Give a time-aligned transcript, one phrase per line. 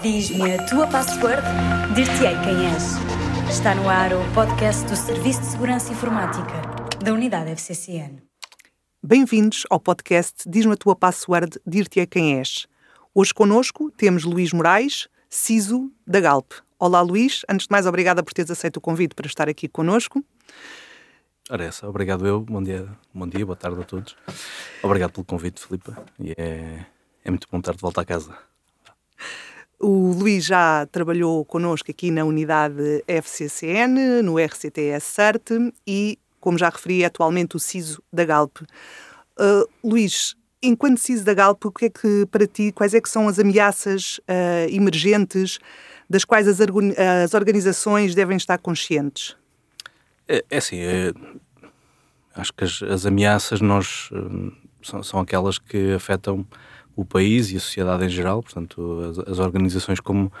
[0.00, 1.42] Diz-me a tua password,
[1.94, 2.84] dir-te-ei quem és.
[3.50, 6.60] Está no ar o podcast do Serviço de Segurança Informática
[7.02, 8.22] da Unidade FCCN.
[9.02, 12.66] Bem-vindos ao podcast Diz-me a tua password, dir-te-ei quem és.
[13.14, 16.52] Hoje connosco temos Luís Moraes, CISO da Galp.
[16.78, 20.24] Olá Luís, antes de mais obrigada por teres aceito o convite para estar aqui connosco.
[21.50, 24.16] Ora essa, obrigado eu, bom dia, bom dia, boa tarde a todos.
[24.82, 26.86] Obrigado pelo convite, Filipe, e é,
[27.24, 28.53] é muito bom estar de volta a casa.
[29.78, 35.50] O Luís já trabalhou connosco aqui na unidade FCCN, no RCTS CERT
[35.86, 38.58] e, como já referi, é atualmente o CISO da Galp.
[39.38, 43.08] Uh, Luís, enquanto CISO da Galp, o que é que para ti, quais é que
[43.08, 45.58] são as ameaças uh, emergentes
[46.08, 49.36] das quais as, as organizações devem estar conscientes?
[50.28, 51.12] É, é assim, é,
[52.34, 56.46] acho que as, as ameaças nós, hum, são, são, aquelas que afetam
[56.96, 60.32] o país e a sociedade em geral, portanto, as, as organizações como,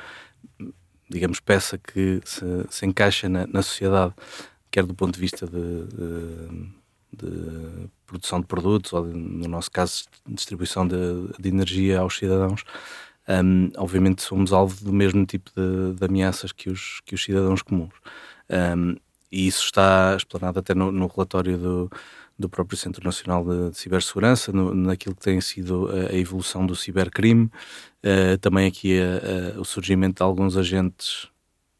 [1.08, 4.14] digamos, peça que se, se encaixa na, na, sociedade,
[4.70, 6.68] quer do ponto de vista de, de,
[7.12, 12.64] de produção de produtos, ou de, no nosso caso, distribuição de, energia aos cidadãos,
[13.28, 17.94] um, obviamente somos alvo do mesmo tipo de, ameaças que os, que os cidadãos comuns.
[18.50, 18.96] Um,
[19.32, 21.90] e isso está explanado até no, no relatório do,
[22.38, 26.66] do próprio Centro Nacional de, de Cibersegurança, no, naquilo que tem sido a, a evolução
[26.66, 31.28] do cibercrime, uh, também aqui a, a, o surgimento de alguns agentes,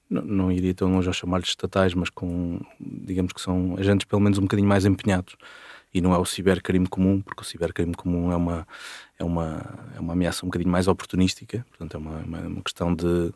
[0.08, 4.22] não, não iria tão longe a chamar-lhes estatais, mas com, digamos que são agentes pelo
[4.22, 5.36] menos um bocadinho mais empenhados.
[5.92, 8.66] E não é o cibercrime comum, porque o cibercrime comum é uma,
[9.16, 12.92] é uma, é uma ameaça um bocadinho mais oportunística, portanto é uma, uma, uma questão
[12.94, 13.32] de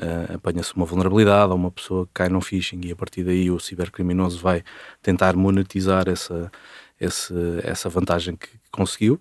[0.00, 3.50] uh, apanha-se uma vulnerabilidade ou uma pessoa que cai num phishing e a partir daí
[3.50, 4.64] o cibercriminoso vai
[5.02, 6.50] tentar monetizar essa,
[6.98, 9.20] essa, essa vantagem que conseguiu.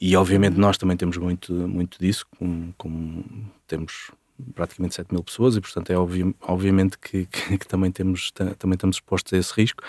[0.00, 3.24] E obviamente nós também temos muito, muito disso, como, como
[3.66, 4.10] temos
[4.54, 8.74] praticamente 7 mil pessoas e portanto é obvi obviamente que, que, que, também temos também
[8.74, 9.82] estamos expostos a esse risco.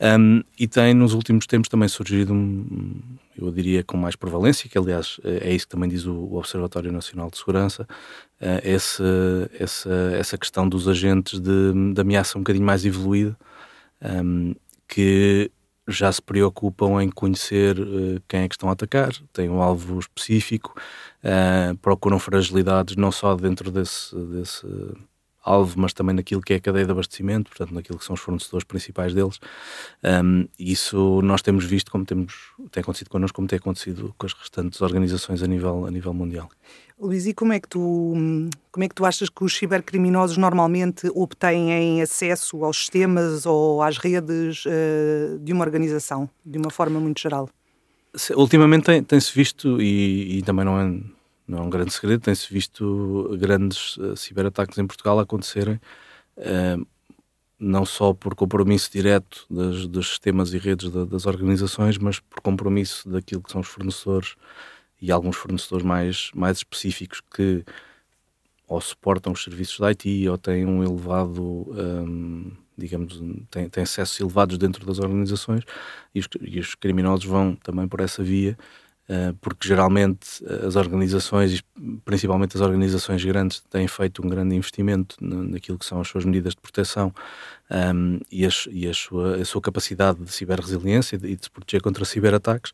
[0.00, 3.00] Um, e tem nos últimos tempos também surgido um,
[3.36, 7.30] eu diria com mais prevalência que aliás é isso que também diz o, Observatório Nacional
[7.30, 9.50] de Segurança uh, essa,
[10.18, 13.36] essa questão dos agentes de, de ameaça um bocadinho mais evoluída
[14.02, 14.54] um,
[14.88, 15.50] que
[15.90, 19.98] já se preocupam em conhecer uh, quem é que estão a atacar, têm um alvo
[19.98, 20.74] específico,
[21.24, 24.66] uh, procuram fragilidades não só dentro desse, desse
[25.50, 28.20] alvo, mas também naquilo que é a cadeia de abastecimento, portanto, naquilo que são os
[28.20, 29.38] fornecedores principais deles.
[30.02, 32.34] Um, isso nós temos visto como temos,
[32.70, 36.48] tem acontecido connosco, como tem acontecido com as restantes organizações a nível, a nível mundial.
[36.98, 38.12] Luís, e como é, que tu,
[38.70, 43.96] como é que tu achas que os cibercriminosos normalmente obtêm acesso aos sistemas ou às
[43.96, 47.48] redes uh, de uma organização, de uma forma muito geral?
[48.36, 51.00] Ultimamente tem-se tem visto, e, e também não é
[51.50, 55.80] não é um grande segredo, tem-se visto grandes uh, ciberataques em Portugal acontecerem,
[56.36, 56.86] uh,
[57.58, 62.40] não só por compromisso direto das, dos sistemas e redes de, das organizações, mas por
[62.40, 64.36] compromisso daquilo que são os fornecedores
[65.02, 67.64] e alguns fornecedores mais, mais específicos que
[68.68, 74.20] ou suportam os serviços da IT ou têm um elevado, um, digamos, têm, têm acessos
[74.20, 75.64] elevados dentro das organizações
[76.14, 78.56] e os, e os criminosos vão também por essa via
[79.40, 81.62] porque geralmente eh, as organizações,
[82.04, 86.54] principalmente as organizações grandes, têm feito um grande investimento naquilo que são as suas medidas
[86.54, 87.12] de proteção
[87.70, 91.50] um, ehm, e, a, e a, sua, a, sua, capacidade de ciberresiliência e de se
[91.50, 92.72] proteger contra ciberataques.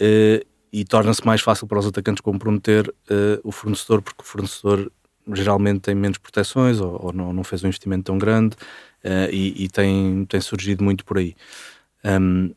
[0.00, 4.92] Uh, e torna-se mais fácil para os atacantes comprometer uh, o fornecedor, porque o fornecedor
[5.32, 8.54] geralmente tem menos proteções ou, ou não, não, fez um investimento tão grande
[9.02, 11.34] uh, e, e, tem, tem surgido muito por aí.
[12.04, 12.54] Um, ehm,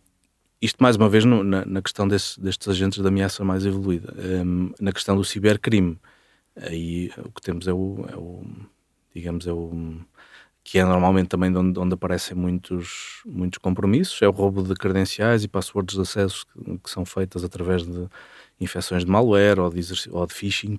[0.62, 4.14] isto, mais uma vez, no, na, na, questão desse, destes agentes de ameaça mais evoluída.
[4.46, 5.98] Um, na questão do cibercrime,
[6.56, 8.44] aí o que temos é o, é o
[9.14, 9.98] digamos, é o
[10.64, 15.44] que é normalmente também onde, onde, aparecem muitos, muitos compromissos, é o roubo de credenciais
[15.44, 18.08] e passwords de acesso que, que são feitas através de
[18.60, 20.78] infecções de malware ou de, ou de phishing,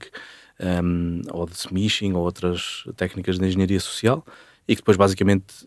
[0.61, 4.25] um, ou de smishing ou outras técnicas de engenharia social
[4.67, 5.67] e que depois basicamente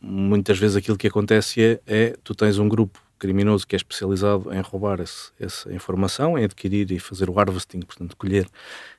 [0.00, 4.52] muitas vezes aquilo que acontece é, é tu tens um grupo criminoso que é especializado
[4.52, 8.46] em roubar esse, essa informação, em adquirir e fazer o harvesting, portanto, colher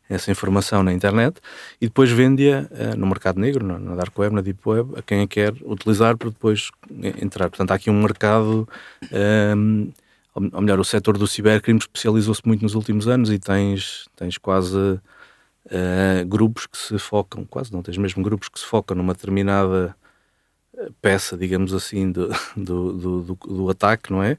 [0.10, 1.40] essa informação na internet
[1.80, 5.02] e depois vende-a uh, no mercado negro, na, na, dark web, na deep web, a
[5.02, 6.72] quem a quer utilizar para depois
[7.22, 7.50] entrar.
[7.50, 8.68] Portanto, há aqui um mercado,
[9.04, 9.92] um,
[10.36, 14.38] ehm, ou melhor, o setor do cibercrime especializou-se muito nos últimos anos e tens, tens
[14.38, 15.00] quase
[15.72, 19.96] uh, grupos que se focam, quase não, tens mesmo grupos que se focam numa determinada
[21.02, 22.94] peça, digamos assim, do, do,
[23.24, 24.38] do, do ataque, não é?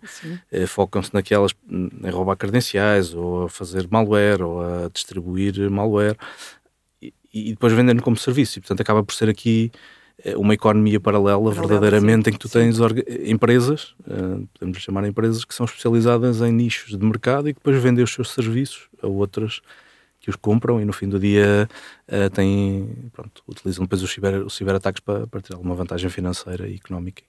[0.50, 6.16] Eh, Focam-se naquelas, em roubar credenciais, ou a fazer malware, ou a distribuir malware,
[7.02, 8.58] e, e depois vendendo como serviço.
[8.58, 9.70] E, portanto, acaba por ser aqui
[10.24, 12.78] eh, uma economia paralela, verdadeiramente sim, em que tu tens
[13.26, 17.82] empresas, uh, podemos chamar empresas, que são especializadas em nichos de mercado e que depois
[17.82, 19.60] vendem os seus serviços a outras
[20.20, 21.69] que os compram e no fim do dia
[22.06, 26.69] uh, têm, pronto, utilizam depois os, ciber, os ciberataques para, para ter alguma vantagem financeira
[26.69, 27.22] e económica.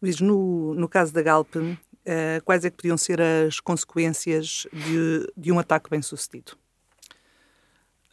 [0.00, 1.74] Luís, no, no caso da Galp, uh,
[2.44, 6.52] quais é que podiam ser as consequências de, de um ataque bem sucedido?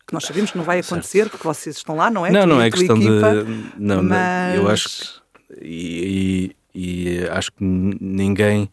[0.08, 1.32] Que nós sabemos que não vai acontecer, certo.
[1.32, 2.32] porque vocês estão lá, não é?
[2.32, 3.82] Não, tu, não é questão equipa, de.
[3.82, 4.56] Não, mas...
[4.56, 5.22] eu acho que.
[5.62, 8.70] E, e, e acho que ninguém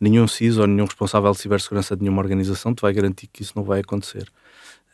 [0.00, 3.52] nenhum CISO ou nenhum responsável de cibersegurança de nenhuma organização te vai garantir que isso
[3.54, 4.28] não vai acontecer.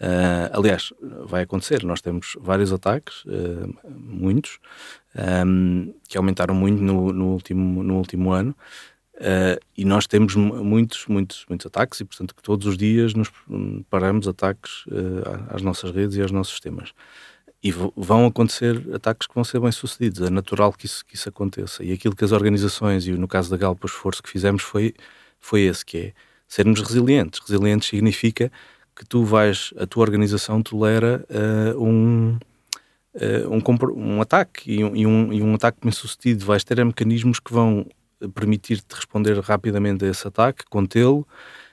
[0.00, 0.93] Uh, aliás,
[1.25, 1.82] vai acontecer.
[1.85, 4.58] Nós temos vários ataques, uh, muitos,
[5.47, 8.55] um, que aumentaram muito no, no, último, no último ano.
[9.14, 13.31] Uh, e nós temos muitos, muitos, muitos ataques e, portanto, que todos os dias nos
[13.88, 14.85] paramos ataques
[15.49, 16.93] às nossas redes e aos nossos sistemas
[17.67, 20.21] e vão acontecer ataques que vão ser bem sucedidos.
[20.21, 21.83] É natural que isso, que isso aconteça.
[21.83, 24.95] E aquilo que as organizações, e no caso da Galpa, o esforço que fizemos foi,
[25.41, 26.13] foi esse, que é
[26.47, 27.41] sermos resilientes.
[27.41, 28.53] Resilientes significa
[28.95, 32.39] que tu vais, a tua organização tolera uh, um,
[33.15, 36.45] uh, um, um, ataque e um, e, um, e um ataque bem sucedido.
[36.45, 37.85] Vais ter mecanismos que vão
[38.33, 41.27] permitir-te responder rapidamente a esse ataque, contê-lo,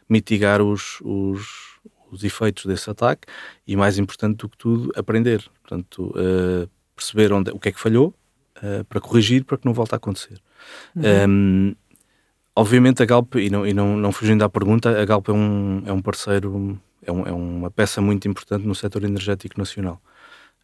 [0.10, 1.72] mitigar os, os
[2.13, 3.27] os efeitos desse ataque
[3.68, 5.44] e, mais importante do que tudo, aprender.
[5.62, 8.13] Portanto, uh, perceber onde, o que é que falhou
[8.57, 10.39] uh, para corrigir para que não volte a acontecer.
[10.95, 11.04] Uhum.
[11.30, 11.75] Um,
[12.56, 15.83] obviamente, a Galp, e, não, e não, não fugindo à pergunta, a Galp é um,
[15.86, 20.01] é um parceiro, é, um, é uma peça muito importante no setor energético nacional.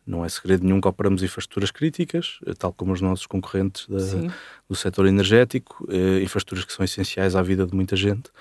[0.09, 4.33] Não é segredo nenhum que operamos infraestruturas críticas, eh, tal como os nossos concorrentes da,
[4.67, 8.31] do setor energético, eh, infraestruturas que são essenciais à vida de muita gente.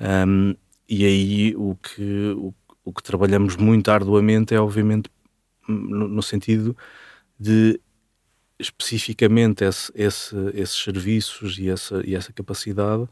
[0.00, 0.54] Um,
[0.90, 2.52] e aí o que, o,
[2.84, 5.08] o, que trabalhamos muito arduamente é, obviamente,
[5.68, 6.76] no, no sentido
[7.38, 7.80] de
[8.58, 13.08] especificamente esse, esse, esses serviços e essa, e essa capacidade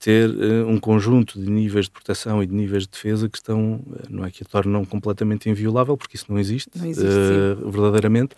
[0.00, 3.74] ter uh, um conjunto de níveis de proteção e de níveis de defesa que estão,
[3.74, 7.70] uh, não é que a tornam completamente inviolável, porque isso não existe, não existe uh,
[7.70, 8.34] verdadeiramente,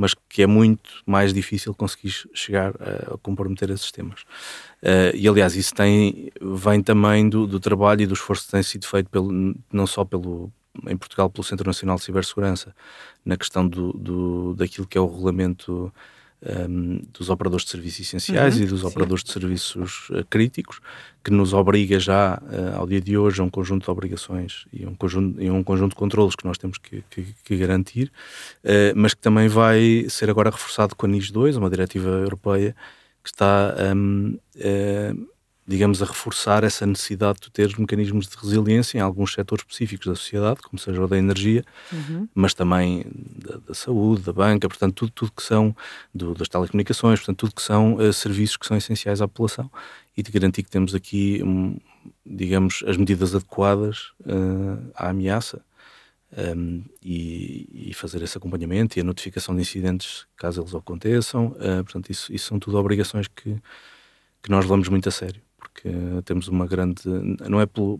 [0.00, 4.22] mas que é muito mais difícil conseguir chegar a, a comprometer esses temas.
[4.82, 8.62] Uh, e aliás, isso tem, vem também do, do, trabalho e do esforço que tem
[8.62, 9.30] sido feito pelo,
[9.70, 10.50] não só pelo,
[10.88, 12.74] em Portugal pelo Centro Nacional de Cibersegurança,
[13.22, 15.92] na questão do, do daquilo que é o regulamento
[16.42, 18.86] um, dos operadores de serviços essenciais uhum, e dos sim.
[18.86, 20.80] operadores de serviços uh, críticos,
[21.22, 24.86] que nos obriga já, uh, ao dia de hoje, a um conjunto de obrigações e
[24.86, 28.10] um conjunto, e um conjunto de controlos que nós temos que, que, que garantir,
[28.64, 32.74] uh, mas que também vai ser agora reforçado com a NIS 2, uma diretiva europeia
[33.22, 34.38] que está um,
[35.70, 40.16] digamos, a reforçar essa necessidade de ter mecanismos de resiliência em alguns setores específicos da
[40.16, 42.28] sociedade, como seja o da energia, uhum.
[42.34, 43.04] mas também
[43.36, 45.74] da, da, saúde, da banca, portanto, tudo, tudo que são,
[46.12, 49.70] do, das telecomunicações, portanto, tudo que são uh, serviços que são essenciais à população
[50.16, 51.78] e de garantir que temos aqui, um,
[52.26, 55.64] digamos, as medidas adequadas uh, à ameaça.
[56.56, 61.48] Um, e, e, fazer esse acompanhamento e a notificação de incidentes caso eles aconteçam.
[61.48, 63.56] Uh, portanto, isso, isso, são tudo obrigações que,
[64.40, 65.88] que nós levamos muito a sério porque
[66.24, 67.02] temos uma grande.
[67.48, 67.98] Não é pela,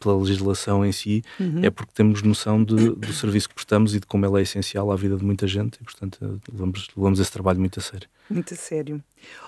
[0.00, 1.62] pela legislação em si, uhum.
[1.62, 4.90] é porque temos noção de, do serviço que prestamos e de como ele é essencial
[4.90, 8.08] à vida de muita gente e, portanto, levamos, levamos esse trabalho muito a sério.
[8.28, 9.02] Muito a sério.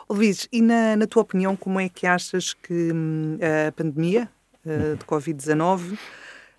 [0.08, 4.28] Luís, e na, na tua opinião, como é que achas que hum, a pandemia
[4.64, 5.98] uh, de Covid-19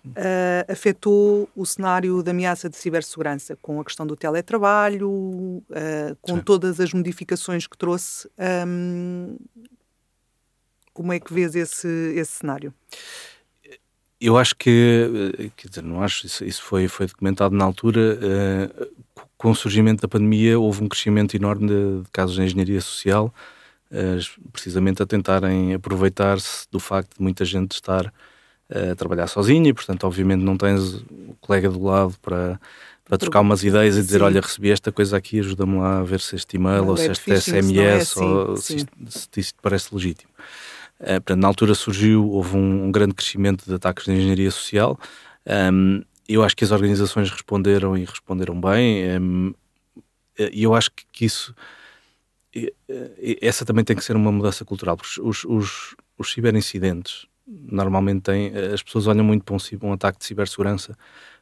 [0.06, 5.64] Uh, afetou o cenário da ameaça de cibersegurança, com a questão do teletrabalho, uh,
[6.20, 6.42] com Sim.
[6.42, 8.28] todas as modificações que trouxe.
[8.66, 9.36] Um,
[10.96, 11.86] como é que vês esse,
[12.16, 12.72] esse cenário?
[14.18, 18.18] Eu acho que, eh, quer dizer, não acho, isso, isso foi, foi documentado na altura,
[18.18, 18.86] uh,
[19.36, 23.32] com o surgimento da pandemia houve um crescimento enorme de, de casos de engenharia social,
[23.90, 29.68] uh, precisamente a tentarem aproveitar-se do facto de muita gente estar uh, a trabalhar sozinha
[29.68, 32.58] e, portanto, obviamente não tens o colega do lado para,
[33.04, 34.24] para trocar umas ideias e dizer, Sim.
[34.24, 37.10] olha, recebi esta coisa aqui, ajuda-me lá a ver se este e-mail não, ou se
[37.10, 38.24] este SMS é assim.
[38.24, 40.30] ou se isto, se isto parece legítimo.
[41.00, 44.98] Uh, portanto, na altura surgiu, houve um, um, grande crescimento de ataques de engenharia social.
[45.72, 49.18] Um, eu acho que as organizações responderam e responderam bem.
[49.20, 49.54] Um,
[50.38, 51.54] e eu acho que, que isso
[53.42, 58.52] essa também tem que ser uma mudança cultural, porque os, os, os ciberincidentes normalmente têm,
[58.72, 60.96] as pessoas olham muito para um, um, ataque de cibersegurança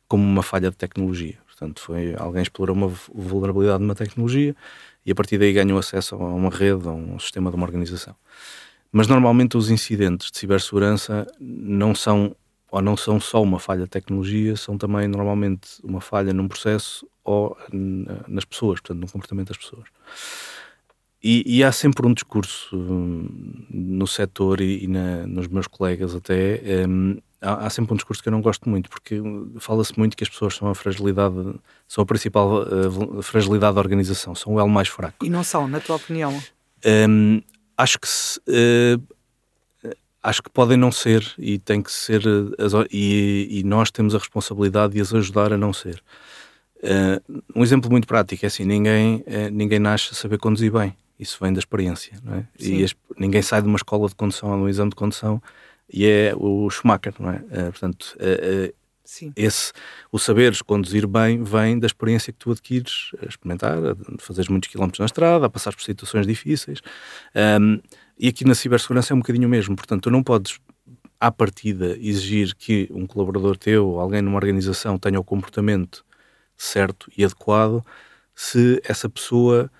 [0.06, 1.38] como uma falha de tecnologia.
[1.46, 4.54] Portanto, foi alguém explorou uma vulnerabilidade numa tecnologia
[5.06, 8.14] e a partir daí ganham acesso a uma rede, a um sistema de uma organização.
[8.96, 12.36] Mas normalmente os incidentes de cibersegurança não são
[12.70, 17.04] ou não são só uma falha de tecnologia, são também normalmente uma falha num processo
[17.24, 19.84] ou nas pessoas, portanto, no comportamento das pessoas.
[21.20, 26.14] E, e há sempre um discurso hum, no setor e, e na, nos meus colegas
[26.14, 29.20] até, um, há, há, sempre um discurso que eu não gosto muito, porque
[29.58, 31.34] fala-se muito que as pessoas são a fragilidade,
[31.88, 35.26] são a principal uh, fragilidade da organização, são o elo mais fraco.
[35.26, 36.40] E não são, na tua opinião?
[37.08, 37.40] Um,
[37.76, 42.23] acho que se, uh, acho que podem não ser e tem que ser
[42.59, 46.02] as, e, e, nós temos a responsabilidade de as ajudar a não ser.
[46.78, 51.38] Uh, um exemplo muito prático é assim: ninguém, ninguém nasce a saber conduzir bem isso
[51.40, 52.47] vem da experiência, não é?
[52.59, 55.43] E as, ninguém sai de uma escola de condução ou de um exame de condução
[55.93, 57.37] e é o Schumacher, não é?
[57.37, 58.16] Uh, portanto,
[59.04, 59.73] uh, esse,
[60.11, 64.68] o saberes conduzir bem vem da experiência que tu adquires a experimentar, a fazeres muitos
[64.68, 66.80] quilómetros na estrada, a passar por situações difíceis.
[67.61, 67.80] Um,
[68.18, 69.75] e aqui na cibersegurança é um bocadinho o mesmo.
[69.76, 70.58] Portanto, tu não podes,
[71.20, 76.04] à partida, exigir que um colaborador teu ou alguém numa organização tenha o comportamento
[76.56, 77.84] certo e adequado
[78.34, 79.70] se essa pessoa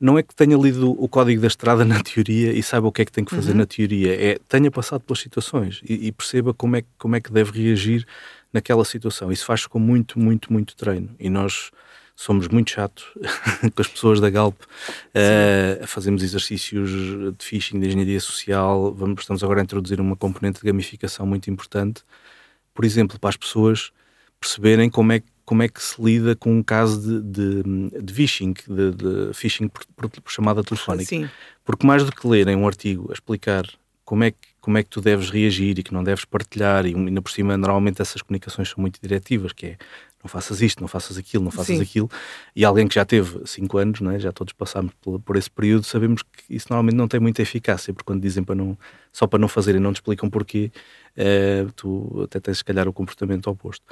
[0.00, 3.02] não é que tenha lido o código da estrada na teoria e saiba o que
[3.02, 3.58] é que tem que fazer uhum.
[3.58, 7.32] na teoria, é tenha passado pelas situações e, e, perceba como é, como é que
[7.32, 8.06] deve reagir
[8.54, 9.30] naquela situação.
[9.30, 11.14] Isso faz com muito, muito, muito treino.
[11.18, 11.70] E nós
[12.16, 13.04] somos muito chatos
[13.74, 16.88] com as pessoas da Galp, uh, fazemos exercícios
[17.36, 21.50] de phishing, de engenharia social, vamos, estamos agora a introduzir uma componente de gamificação muito
[21.50, 22.02] importante,
[22.72, 23.90] por exemplo, para as pessoas
[24.40, 28.14] perceberem como é que como é que se lida com um caso de, de, de
[28.14, 31.08] phishing, de, de phishing por, por, por, chamada telefónica.
[31.08, 31.28] Sim.
[31.62, 33.66] Porque mais do que lerem um artigo a explicar
[34.06, 36.94] como é, que, como é que tu deves reagir e que não deves partilhar, e
[36.94, 39.76] ainda por cima, normalmente essas comunicações são muito diretivas, que é
[40.22, 41.82] não faças isto, não faças aquilo, não faças Sim.
[41.82, 42.10] aquilo,
[42.56, 44.18] e alguém que já teve 5 anos, é?
[44.18, 47.92] já todos passámos por, por, esse período, sabemos que isso normalmente não tem muita eficácia,
[47.92, 48.78] porque quando dizem para não,
[49.12, 50.72] só para não fazer e não te explicam porquê,
[51.18, 53.84] uh, tu até tens se calhar o comportamento oposto.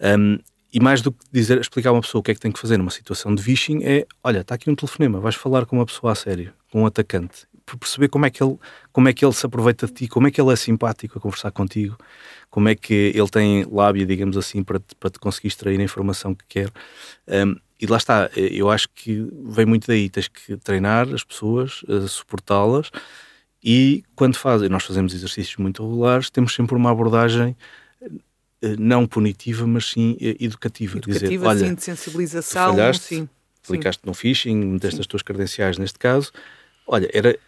[0.00, 0.38] Um,
[0.72, 2.60] e mais do que dizer, explicar a uma pessoa o que é que tem que
[2.60, 5.84] fazer numa situação de phishing é, olha, está aqui um telefonema, vais falar com uma
[5.84, 8.56] pessoa a sério, com um atacante, para perceber como é que ele,
[8.92, 11.20] como é que ele se aproveita de ti, como é que ele é simpático a
[11.20, 11.96] conversar contigo,
[12.50, 15.82] como é que ele tem lábia, digamos assim, para te, para te conseguir extrair a
[15.82, 16.70] informação que quer.
[17.28, 21.82] Um, e lá está, eu acho que vem muito daí, tens que treinar as pessoas,
[21.88, 22.90] uh, suportá-las
[23.62, 27.56] e quando fazem, nós fazemos exercícios muito regulares, temos sempre uma abordagem
[28.60, 30.98] eh, não punitiva, mas sim eh, educativa.
[30.98, 32.70] Educativa, dizer, olha, sim, de sensibilização.
[32.72, 33.28] Falhaste, sim.
[33.64, 36.32] Clicaste no phishing, meteste as tuas credenciais neste caso.
[36.86, 37.38] Olha, era.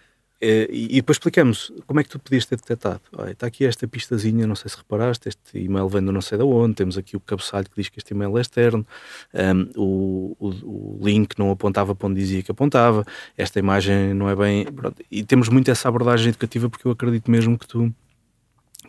[0.46, 3.00] É, e depois explicamos como é que tu podias ter detectado.
[3.16, 6.36] Olha, está aqui esta pistazinha, não sei se reparaste, este e-mail vem do não sei
[6.36, 8.86] de onde, temos aqui o cabeçalho que diz que este e-mail é externo,
[9.32, 13.06] um, o, o, o, link não apontava para onde dizia que apontava,
[13.38, 14.66] esta imagem não é bem.
[14.66, 15.02] Pronto.
[15.10, 17.90] E temos muito essa abordagem educativa porque eu acredito mesmo que tu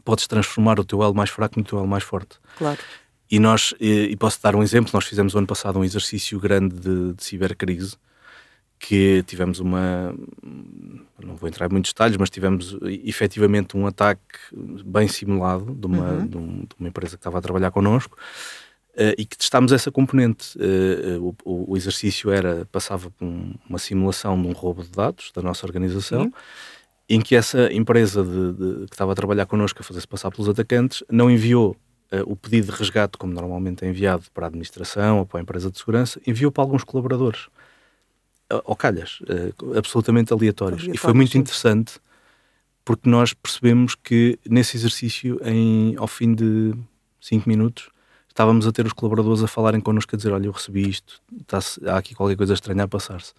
[0.04, 2.38] podes transformar o teu elo mais fraco no teu elo mais forte.
[2.58, 2.80] Claro.
[3.32, 6.76] E nós, e, e posso dar um exemplo, nós fizemos ano passado um exercício grande
[6.76, 7.96] de, de cibercrise,
[8.80, 10.16] que tivemos uma,
[11.24, 14.38] não vou entrar em muitos detalhes, mas tivemos efetivamente um ataque
[14.86, 16.28] bem simulado de uma, uhum.
[16.28, 18.18] de, um, de uma empresa que estava a trabalhar connosco,
[18.98, 20.58] Uh, e que testámos essa componente.
[20.58, 25.34] Uh, o, o, exercício era, passava por um, uma simulação de um roubo de dados
[25.36, 26.32] da nossa organização, Sim
[27.08, 30.50] em que essa empresa de, de, que estava a trabalhar connosco a fazer-se passar pelos
[30.50, 31.76] atacantes não enviou
[32.12, 35.44] uh, o pedido de resgate, como normalmente é enviado para a administração ou para a
[35.44, 37.48] empresa de segurança, enviou para alguns colaboradores.
[38.66, 40.88] Ou calhas, uh, absolutamente aleatórios.
[40.88, 41.40] e foi muito sim.
[41.40, 42.00] interessante
[42.84, 46.74] porque nós percebemos que nesse exercício, em, ao fim de
[47.20, 47.90] 5 minutos,
[48.30, 51.20] estávamos a ter os colaboradores a falarem connosco a dizer: Olha, eu recebi isto,
[51.88, 53.34] há aqui qualquer coisa estranha a passar-se.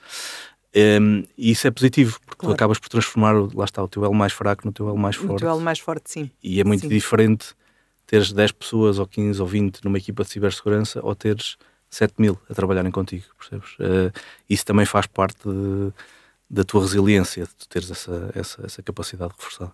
[0.75, 2.55] Um, e isso é positivo, porque claro.
[2.55, 5.17] tu acabas por transformar, lá está, o teu elo mais fraco no teu elo mais
[5.17, 5.33] forte.
[5.33, 6.31] O teu elo mais forte, sim.
[6.43, 6.89] E é muito sim.
[6.89, 7.55] diferente
[8.07, 11.57] teres 10 pessoas, ou 15, ou 20 numa equipa de cibersegurança, ou teres
[11.97, 13.73] 7 mil a trabalharem contigo, percebes?
[13.79, 14.13] Uh,
[14.49, 15.93] isso também faz parte de,
[16.49, 19.73] da tua resiliência, de tu teres essa, essa, essa capacidade reforçada.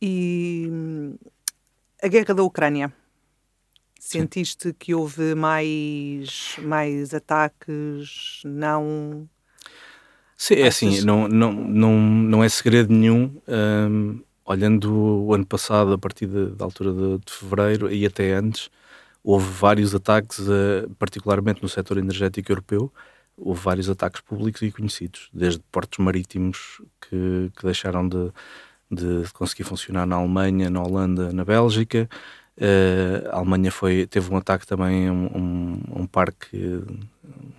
[0.00, 0.70] E
[2.02, 2.92] a guerra da Ucrânia?
[3.98, 4.74] Sentiste Sim.
[4.78, 9.28] que houve mais, mais ataques não
[10.36, 13.40] Sim, é assim, não, não, não, não é segredo nenhum.
[13.48, 18.70] Um, olhando o ano passado, a partir da altura de, de, fevereiro e até antes,
[19.26, 20.46] houve vários ataques,
[21.00, 22.92] particularmente no setor energético europeu,
[23.36, 28.30] houve vários ataques públicos e conhecidos, desde portos marítimos que, que deixaram de,
[28.88, 32.08] de conseguir funcionar na Alemanha, na Holanda, na Bélgica.
[32.56, 36.80] Uh, a Alemanha foi, teve um ataque também a um, um, um parque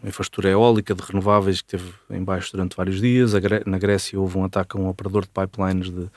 [0.05, 3.33] infraestrutura eólica de renováveis que esteve em baixo durante vários dias.
[3.65, 6.09] Na Grécia houve um ataque a um operador de pipelines de,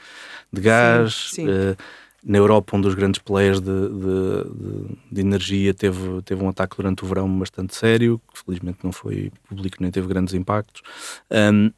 [0.52, 1.33] de gás.
[1.33, 1.49] Sim, sim.
[1.49, 1.76] Uh,
[2.23, 7.03] na Europa, um dos grandes players de, de, de, energia teve, teve um ataque durante
[7.03, 10.83] o verão bastante sério, que felizmente não foi público nem teve grandes impactos.
[11.31, 11.73] Um,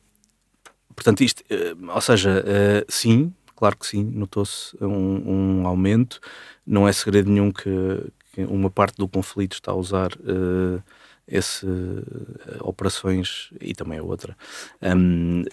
[0.94, 6.20] portanto, isto, uh, ou seja, uh, sim, claro que sim, notou-se um, um, aumento.
[6.66, 7.70] Não é segredo nenhum que,
[8.32, 10.82] que, uma parte do conflito está a usar uh,
[11.26, 11.66] esse,
[12.60, 14.36] operações, e também a outra,
[14.82, 15.44] um,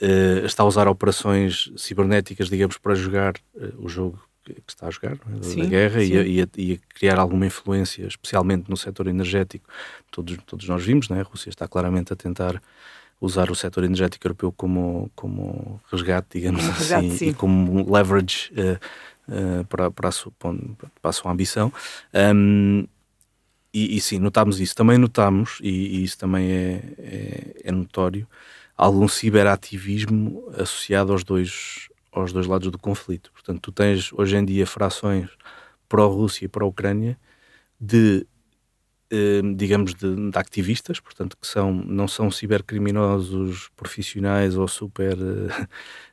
[0.43, 3.35] está a usar operações cibernéticas, digamos, para jogar
[3.77, 4.19] o jogo
[4.53, 5.43] que está a jogar, é?
[5.43, 9.07] sim, da guerra e a, e, a, e a, criar alguma influência, especialmente no setor
[9.07, 9.69] energético.
[10.11, 11.21] Todos, todos nós vimos, né?
[11.21, 12.61] a Rússia está claramente a tentar
[13.21, 17.27] usar o setor energético europeu como, como resgate, digamos um resgate, assim, sim.
[17.29, 21.71] e como leverage uh, uh, para, para, a sua, para a sua ambição.
[22.13, 22.87] Um,
[23.73, 24.75] e, e, sim, notámos isso.
[24.75, 28.27] Também notámos, e, e isso também é, é, é notório,
[28.75, 33.31] algum ciberativismo associado aos dois, aos dois lados do conflito.
[33.31, 35.29] Portanto, tu tens hoje em dia frações
[35.87, 37.17] pró-Rússia e pró-Ucrânia
[37.79, 38.25] de,
[39.09, 45.17] eh, digamos, de, de, ativistas, portanto, que são, não são cibercriminosos profissionais ou super,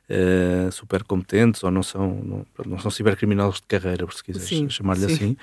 [0.09, 5.05] eh, super competentes, ou não são, não, não são cibercriminosos de carreira, se quiseres chamar-lhe
[5.05, 5.37] assim,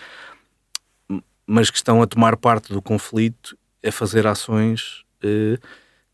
[1.46, 5.58] mas que estão a tomar parte do conflito, a fazer ações eh,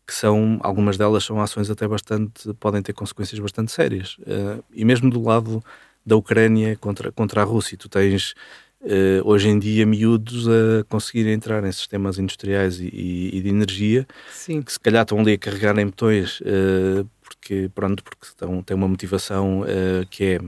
[0.05, 4.17] que são, algumas delas são ações até bastante, podem ter consequências bastante sérias.
[4.19, 5.63] Uh, e mesmo do lado
[6.05, 8.33] da Ucrânia contra, contra a Rússia, tu tens
[8.81, 13.49] uh, hoje em dia miúdos a conseguir entrar em sistemas industriais e, e, e de
[13.49, 14.61] energia, Sim.
[14.61, 18.75] que se calhar estão ali a carregar em botões, uh, porque, pronto, porque estão, têm
[18.75, 19.63] uma motivação
[20.09, 20.39] que é,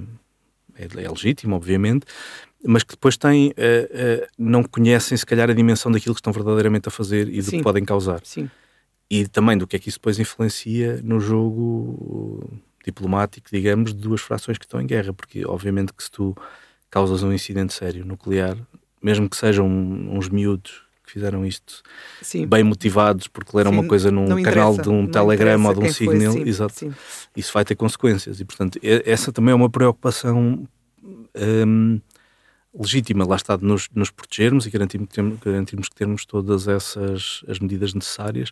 [0.75, 2.05] é, é legítima, obviamente,
[2.65, 6.31] mas que depois têm, uh, uh, não conhecem se calhar a dimensão daquilo que estão
[6.31, 7.57] verdadeiramente a fazer e do Sim.
[7.57, 8.21] que podem causar.
[8.23, 8.49] Sim
[9.09, 14.21] e também do que é que isso depois influencia no jogo diplomático, digamos, de duas
[14.21, 16.35] frações que estão em guerra, porque obviamente que se tu
[16.89, 18.57] causas um incidente sério nuclear,
[19.01, 21.81] mesmo que sejam uns miúdos que fizeram isto
[22.21, 22.45] sim.
[22.45, 25.91] bem motivados porque leram sim, uma coisa num canal de um telegrama ou de um
[25.91, 26.93] signal, foi, exato, sim.
[27.35, 30.65] isso vai ter consequências e portanto essa também é uma preocupação
[31.03, 31.99] hum,
[32.73, 35.09] legítima, lá está, de nos, nos protegermos e garantirmos,
[35.43, 38.49] garantirmos que temos todas essas as medidas necessárias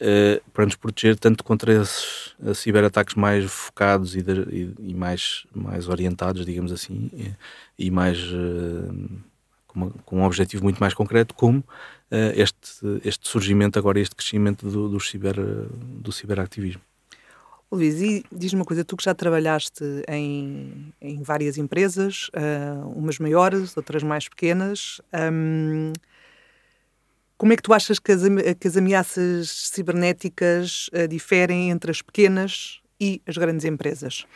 [0.00, 4.94] uh, para nos proteger tanto contra esses uh, ciberataques mais focados e, de, e, e,
[4.94, 9.08] mais, mais orientados, digamos assim, e, e mais uh,
[9.66, 11.62] com, uma, com, um objetivo muito mais concreto, como
[12.34, 16.82] este, este surgimento agora, este crescimento do, do, ciber, do ciberativismo.
[17.72, 23.20] Luís, e diz-me uma coisa, tu que já trabalhaste em, em várias empresas, uh, umas
[23.20, 25.00] maiores, outras mais pequenas,
[25.32, 25.92] um,
[27.40, 28.20] como é que tu achas que as,
[28.60, 34.26] que as ameaças cibernéticas uh, diferem entre as pequenas e as grandes empresas?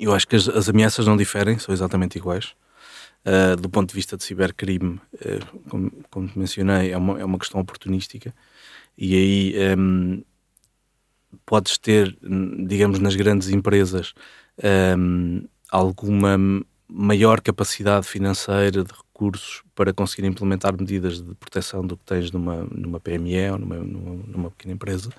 [0.00, 2.54] Eu acho que as, as ameaças não diferem, são exatamente iguais.
[3.22, 7.38] Uh, do ponto de vista de cibercrime, uh, como, como mencionei, é uma, é uma
[7.38, 8.34] questão oportunística
[8.96, 10.24] e aí um, ehm,
[11.44, 12.16] podes ter,
[12.66, 14.14] digamos, nas grandes empresas
[14.96, 16.38] um, ehm, alguma
[16.88, 22.64] maior capacidade financeira de recursos para conseguir implementar medidas de proteção do que tens numa,
[22.70, 25.10] numa PME ou numa, numa, numa pequena empresa.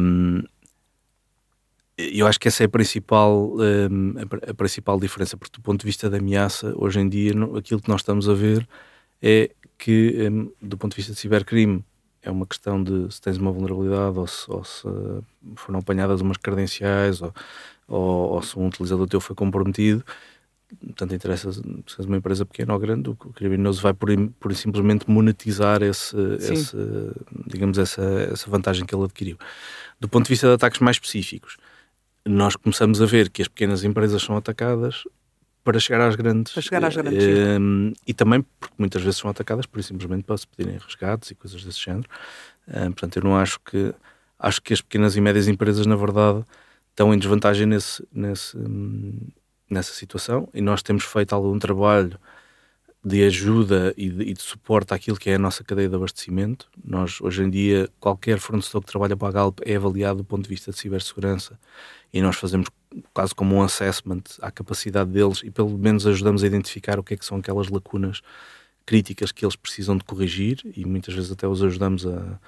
[0.00, 0.42] Um,
[1.96, 4.14] eu acho que essa é a principal, um,
[4.48, 7.88] a, principal diferença, porque do ponto de vista da ameaça, hoje em dia, aquilo que
[7.88, 8.66] nós estamos a ver
[9.22, 11.84] é que, um, do ponto de vista de cibercrime,
[12.22, 14.88] é uma questão de se tens uma vulnerabilidade ou se, ou se
[15.56, 17.34] foram apanhadas umas credenciais ou,
[17.86, 20.02] ou, ou se um utilizador teu foi comprometido
[20.96, 21.60] tanto interessa se
[21.98, 24.08] és uma empresa pequena ou grande, o criminoso vai por,
[24.40, 26.76] por simplesmente monetizar esse, esse,
[27.46, 29.38] digamos, essa, essa vantagem que ele adquiriu.
[30.00, 31.56] Do ponto de vista de ataques mais específicos,
[32.24, 35.04] nós começamos a ver que as pequenas empresas são atacadas
[35.62, 36.52] para chegar às grandes.
[36.52, 37.24] Para chegar às grandes.
[37.24, 41.34] Um, e também porque muitas vezes são atacadas por simplesmente para se pedirem resgates e
[41.34, 42.08] coisas desse género.
[42.68, 43.94] Um, portanto, eu não acho que.
[44.36, 46.44] Acho que as pequenas e médias empresas, na verdade,
[46.90, 48.58] estão em desvantagem nesse, nesse,
[49.68, 52.18] nessa situação e nós temos feito algum trabalho
[53.04, 56.68] de ajuda e de, e de, suporte àquilo que é a nossa cadeia de abastecimento.
[56.82, 60.44] Nós, hoje em dia, qualquer fornecedor que trabalha para a Galp é avaliado do ponto
[60.44, 61.58] de vista de cibersegurança
[62.12, 62.68] e nós fazemos
[63.12, 67.12] quase como um assessment à capacidade deles e pelo menos ajudamos a identificar o que
[67.12, 68.22] é que são aquelas lacunas
[68.86, 72.38] críticas que eles precisam de corrigir e muitas vezes até os ajudamos a,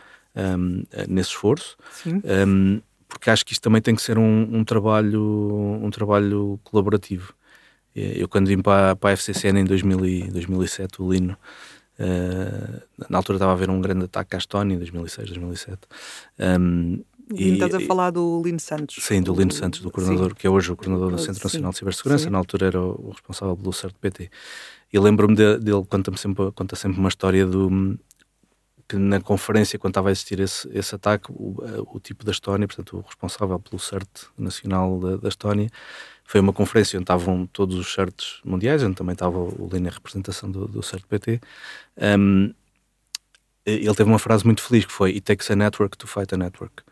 [1.09, 1.77] nesse esforço.
[1.93, 2.23] Sim.
[2.25, 7.35] Um, porque acho que isto também tem que ser um, um trabalho, um trabalho colaborativo.
[7.95, 11.37] Eu, quando vim para, para a FCCN em 2000 e, 2007, o Lino
[11.99, 15.81] Uh, na altura estava a haver um grande ataque à Estónia em 2006, 2007.
[16.39, 17.03] Um,
[17.35, 18.97] e, estás a falar do Lino Santos.
[19.01, 20.35] Sim, do Lino Santos, do coordenador, sim.
[20.35, 22.31] que é hoje o coordenador do Centro Nacional de Cibersegurança, sim.
[22.31, 24.31] na altura era o responsável pelo CERT-PT.
[24.93, 27.99] E lembro-me de, dele, conta-me sempre, conta sempre uma história do
[28.89, 31.57] que na conferência, quando estava a existir esse, esse ataque, o,
[31.93, 35.69] o tipo da Estónia, portanto, o responsável pelo CERT nacional da, da Estónia,
[36.25, 39.91] foi uma conferência onde estavam todos os CERTs mundiais, onde também estava o Lino em
[39.91, 41.41] representação do, do CERT-PT.
[42.19, 42.53] Um,
[43.65, 46.39] ele teve uma frase muito feliz que foi It takes a network to fight a
[46.39, 46.83] network.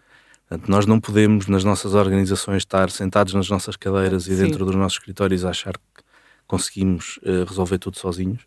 [0.48, 4.74] Portanto, nós não podemos, nas nossas organizações, estar sentados nas nossas cadeiras e dentro dos
[4.74, 6.03] nossos escritórios a achar que
[6.46, 8.42] conseguimos uh, resolver tudo sozinhos.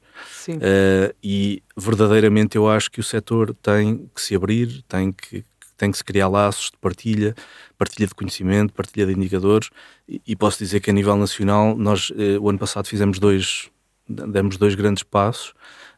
[0.47, 5.43] Uh, e verdadeiramente eu acho que o setor tem que se abrir, tem que,
[5.75, 7.35] tem que se criar laços de partilha,
[7.77, 9.69] partilha de conhecimento, partilha de indicadores.
[10.07, 13.69] E, e posso dizer que a nível nacional, nós uh, o ano passado fizemos dois,
[14.07, 15.53] demos dois grandes passos.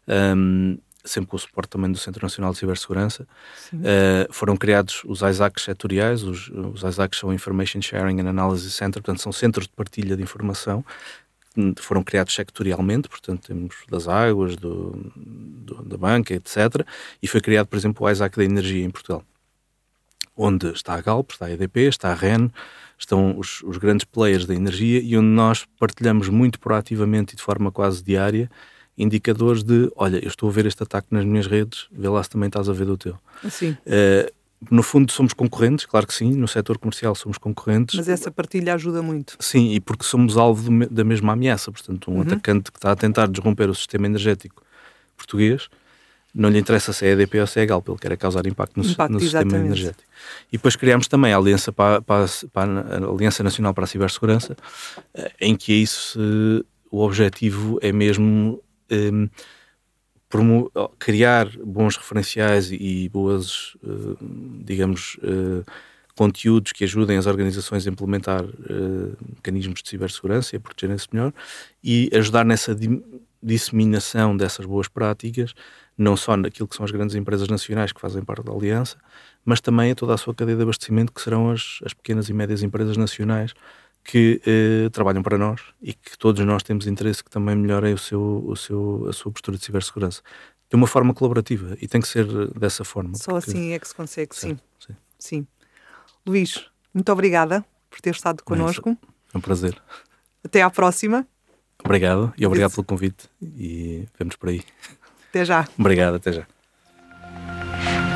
[0.08, 3.28] Um, sempre com o suporte também do Centro Nacional de Cibersegurança,
[3.74, 9.02] uh, foram criados os ISACs setoriais, os, os ISACs são Information Sharing and Analysis Center,
[9.02, 10.84] portanto são centros de partilha de informação,
[11.80, 16.86] foram criados sectorialmente, portanto temos das águas, do, do, da banca, etc.
[17.22, 19.24] E foi criado, por exemplo, o ISAC da energia em Portugal,
[20.36, 22.50] onde está a Galp, está a EDP, está a REN,
[22.98, 27.42] estão os, os grandes players da energia e onde nós partilhamos muito proativamente e de
[27.42, 28.50] forma quase diária
[29.00, 32.30] indicadores de, olha, eu estou a ver este ataque nas minhas redes, vê lá se
[32.30, 33.18] também estás a ver do teu.
[33.50, 33.72] Sim.
[33.88, 34.30] Uh,
[34.70, 37.96] no fundo somos concorrentes, claro que sim, no setor comercial somos concorrentes.
[37.96, 39.38] Mas essa partilha ajuda muito.
[39.40, 42.22] Sim, e porque somos alvo da mesma ameaça, portanto um uhum.
[42.22, 44.62] atacante que está a tentar desromper o sistema energético
[45.16, 45.70] português,
[46.34, 48.86] não lhe interessa se é EDP ou se é Galp, ele quer causar impacto no,
[48.86, 50.04] impacto, no sistema energético.
[50.52, 54.56] E depois criámos também a Aliança, para, para, para, a Aliança Nacional para a Cibersegurança,
[55.14, 56.20] eh, em que é isso,
[56.92, 59.28] o objetivo é mesmo um,
[61.00, 64.18] criar bons referenciais e boas, uh,
[64.64, 65.66] digamos, uh,
[66.16, 71.34] conteúdos que ajudem as organizações a implementar uh, mecanismos de cibersegurança e a protegerem-se melhor
[71.84, 72.78] e ajudar nessa
[73.42, 75.54] disseminação dessas boas práticas,
[75.98, 78.98] não só naquilo que são as grandes empresas nacionais que fazem parte da aliança,
[79.44, 82.34] mas também a toda a sua cadeia de abastecimento, que serão as, as pequenas e
[82.34, 83.54] médias empresas nacionais
[84.04, 87.98] que eh, trabalham para nós e que todos nós temos interesse que também melhorem o
[87.98, 90.22] seu, o seu, a sua postura de cibersegurança.
[90.70, 93.16] De uma forma colaborativa e tem que ser dessa forma.
[93.16, 93.50] Só porque...
[93.50, 94.58] assim é que se consegue, sim.
[94.80, 94.96] Sim.
[95.18, 95.48] sim.
[96.26, 98.96] Luís, muito obrigada por ter estado connosco.
[99.34, 99.82] É um prazer.
[100.44, 101.28] Até à próxima.
[101.84, 104.64] Obrigado e obrigado pelo convite e vemos por aí.
[105.30, 105.68] Até já.
[105.78, 106.48] Obrigado, até já.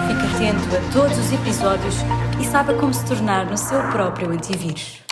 [0.07, 1.95] Fique atento a todos os episódios
[2.41, 5.02] e saiba como se tornar no seu próprio antivírus.